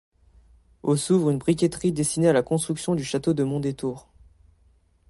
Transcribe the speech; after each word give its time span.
Au 0.81 0.95
s'ouvre 0.97 1.29
une 1.29 1.37
briqueterie 1.37 1.91
destinée 1.91 2.29
à 2.29 2.33
la 2.33 2.41
construction 2.41 2.95
du 2.95 3.03
château 3.03 3.35
de 3.35 3.43
Mondétour. 3.43 4.09